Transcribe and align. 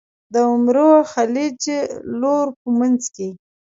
د 0.33 0.35
عمرو 0.51 0.91
خلیج 1.13 1.61
لرو 2.21 2.53
په 2.61 2.69
منځ 2.79 3.01
کې. 3.15 3.29